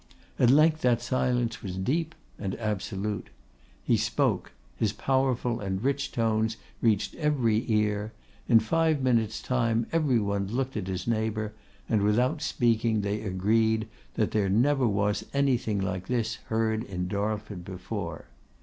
At 0.39 0.49
length 0.49 0.81
that 0.81 0.99
silence 0.99 1.61
was 1.61 1.77
deep 1.77 2.15
and 2.39 2.55
absolute. 2.55 3.29
He 3.83 3.97
spoke; 3.97 4.51
his 4.75 4.93
powerful 4.93 5.59
and 5.59 5.83
rich 5.83 6.11
tones 6.11 6.57
reached 6.81 7.13
every 7.13 7.65
ear. 7.71 8.11
In 8.49 8.59
five 8.59 9.03
minutes' 9.03 9.43
time 9.43 9.85
every 9.91 10.17
one 10.19 10.47
looked 10.47 10.75
at 10.75 10.87
his 10.87 11.05
neighbour, 11.05 11.53
and 11.87 12.01
without 12.01 12.41
speaking 12.41 13.01
they 13.01 13.21
agreed 13.21 13.87
that 14.15 14.31
there 14.31 14.49
never 14.49 14.87
was 14.87 15.23
anything 15.35 15.79
like 15.79 16.07
this 16.07 16.37
heard 16.47 16.81
in 16.83 17.07
Darlford 17.07 17.63
before. 17.63 18.25